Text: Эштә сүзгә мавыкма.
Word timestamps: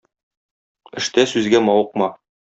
Эштә 1.01 1.25
сүзгә 1.33 1.61
мавыкма. 1.67 2.09